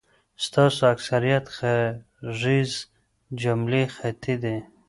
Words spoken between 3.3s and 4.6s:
جملی خلطی دی